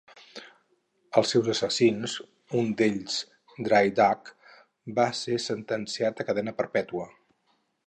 [1.19, 2.15] Els seus assassins,
[2.61, 3.19] un d'ells
[3.69, 4.33] "Dry Duck",
[5.01, 7.07] van ser sentenciats a cadena perpètua.